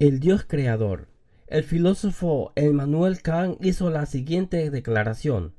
[0.00, 1.08] El Dios creador.
[1.48, 5.54] El filósofo Emmanuel Kant hizo la siguiente declaración.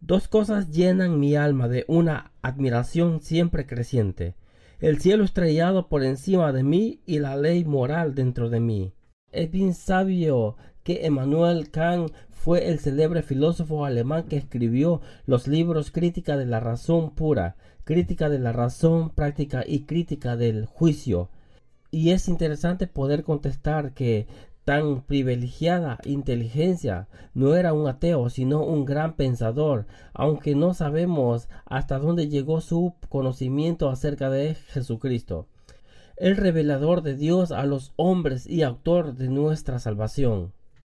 [0.00, 4.36] Dos cosas llenan mi alma de una admiración siempre creciente.
[4.78, 8.94] El cielo estrellado por encima de mí y la ley moral dentro de mí.
[9.32, 15.90] Es bien sabio que Emmanuel Kant fue el célebre filósofo alemán que escribió los libros
[15.90, 21.30] Crítica de la razón pura, Crítica de la razón práctica y Crítica del juicio
[21.90, 24.26] y es interesante poder contestar que
[24.64, 31.98] tan privilegiada inteligencia no era un ateo, sino un gran pensador, aunque no sabemos hasta
[31.98, 35.46] dónde llegó su conocimiento acerca de Jesucristo,
[36.16, 40.52] el revelador de Dios a los hombres y autor de nuestra salvación.